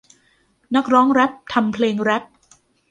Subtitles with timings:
[0.75, 2.23] นักร้องแร็พทำเพลงแรพ